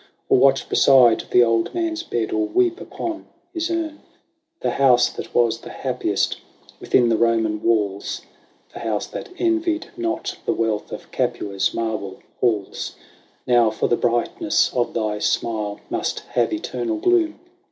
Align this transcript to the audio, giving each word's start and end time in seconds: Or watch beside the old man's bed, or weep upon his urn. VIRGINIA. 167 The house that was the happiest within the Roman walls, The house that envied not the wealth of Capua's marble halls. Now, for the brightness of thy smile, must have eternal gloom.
Or 0.29 0.39
watch 0.39 0.67
beside 0.67 1.25
the 1.29 1.43
old 1.43 1.75
man's 1.75 2.01
bed, 2.01 2.31
or 2.33 2.47
weep 2.47 2.81
upon 2.81 3.27
his 3.53 3.69
urn. 3.69 4.01
VIRGINIA. 4.01 4.01
167 4.61 4.61
The 4.61 4.71
house 4.83 5.09
that 5.09 5.35
was 5.35 5.59
the 5.61 5.69
happiest 5.69 6.37
within 6.79 7.09
the 7.09 7.17
Roman 7.17 7.61
walls, 7.61 8.23
The 8.73 8.79
house 8.79 9.05
that 9.05 9.29
envied 9.37 9.91
not 9.95 10.37
the 10.47 10.53
wealth 10.53 10.91
of 10.91 11.11
Capua's 11.11 11.71
marble 11.75 12.17
halls. 12.39 12.95
Now, 13.45 13.69
for 13.69 13.87
the 13.87 13.95
brightness 13.95 14.73
of 14.73 14.95
thy 14.95 15.19
smile, 15.19 15.79
must 15.91 16.21
have 16.31 16.51
eternal 16.51 16.97
gloom. 16.97 17.39